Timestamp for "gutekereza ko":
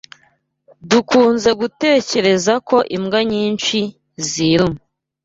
1.59-2.77